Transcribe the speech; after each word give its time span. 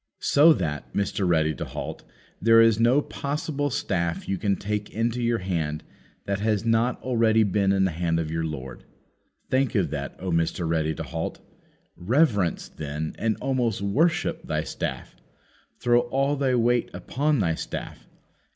So 0.17 0.51
that, 0.53 0.91
Mr. 0.95 1.27
Ready 1.27 1.53
to 1.53 1.63
halt, 1.63 2.03
there 2.41 2.59
is 2.59 2.79
no 2.79 3.03
possible 3.03 3.69
staff 3.69 4.27
you 4.27 4.39
can 4.39 4.55
take 4.55 4.89
into 4.89 5.21
your 5.21 5.37
hand 5.37 5.83
that 6.25 6.39
has 6.39 6.65
not 6.65 6.99
already 7.03 7.43
been 7.43 7.71
in 7.71 7.83
the 7.85 7.91
hand 7.91 8.19
of 8.19 8.31
your 8.31 8.43
Lord. 8.43 8.83
Think 9.51 9.75
of 9.75 9.91
that, 9.91 10.15
O 10.17 10.31
Mr. 10.31 10.67
Ready 10.67 10.95
to 10.95 11.03
halt! 11.03 11.39
Reverence, 11.95 12.67
then, 12.67 13.13
and 13.19 13.37
almost 13.41 13.83
worship 13.83 14.41
thy 14.41 14.63
staff! 14.63 15.15
Throw 15.79 15.99
all 15.99 16.35
thy 16.35 16.55
weight 16.55 16.89
upon 16.95 17.37
thy 17.37 17.53
staff. 17.53 18.07